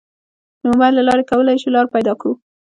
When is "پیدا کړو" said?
1.95-2.33